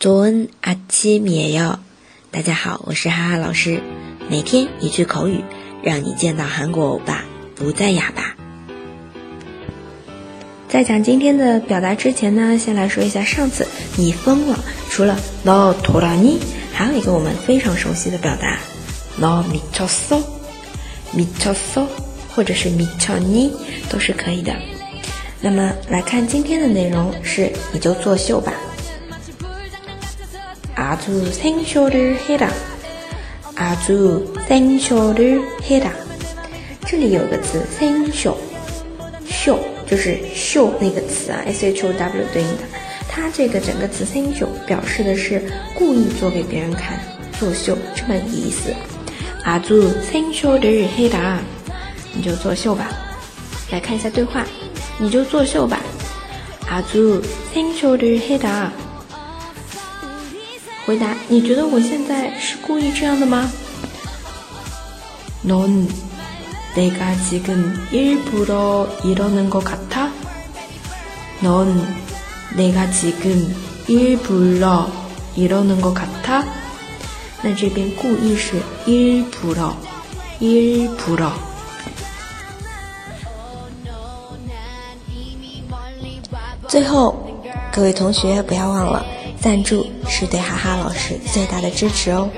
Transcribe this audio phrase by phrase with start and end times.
[0.00, 1.78] 조은阿奇米에 요，
[2.30, 3.82] 大家好，我是哈哈老师，
[4.30, 5.44] 每天一句口语，
[5.82, 7.22] 让你见到韩国欧巴
[7.54, 8.34] 不再哑巴。
[10.70, 13.66] 在讲今天的表达之前呢，先来说一下上次
[13.98, 14.58] 你疯了，
[14.88, 16.16] 除了 no t 拉
[16.72, 18.58] 还有一个我们非常熟悉的表达
[19.18, 20.18] no 미쳐 서，
[21.14, 21.84] 미쳐 서，
[22.34, 23.50] 或者是미쳐니
[23.90, 24.56] 都是可以的。
[25.42, 28.50] 那么来看今天的内容是你就作秀吧。
[30.80, 32.50] 阿朱，生秀的黑达。
[33.56, 35.22] 阿朱，生秀的
[35.62, 35.92] 黑达。
[36.86, 38.34] 这里有个词生秀。
[39.28, 42.62] 秀就是秀那个词啊，S H O W 对应的。
[43.10, 45.42] 它这个整个词生秀表示的是
[45.74, 46.98] 故意做给别人看，
[47.38, 48.72] 作秀这么意思。
[49.44, 51.38] 阿朱，生秀的黑达，
[52.14, 52.90] 你就作秀吧。
[53.70, 54.46] 来看一下对话，
[54.98, 55.78] 你就作秀吧。
[56.70, 58.72] 阿朱，生秀的黑达。
[60.90, 63.48] 回答，你觉得我现在是故意这样的吗？
[65.46, 65.86] 넌
[66.74, 70.08] 내가지금일불러이러는것같 아？
[71.44, 71.68] 넌
[72.56, 73.38] 내가지금
[73.86, 74.88] 일불러
[75.36, 76.42] 이러는것같 아？
[77.40, 79.72] 那这边故意是일불 러，
[80.40, 81.30] 일불 러。
[86.66, 87.14] 最后，
[87.72, 89.06] 各位同学不要忘了。
[89.40, 92.28] 赞助是对哈哈老师最大的支持哦。